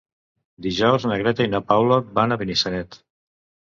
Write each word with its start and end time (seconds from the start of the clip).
Dijous 0.65 1.03
na 1.11 1.19
Greta 1.23 1.47
i 1.49 1.53
na 1.53 1.61
Paula 1.73 1.99
van 2.19 2.37
a 2.37 2.39
Benissanet. 2.45 2.99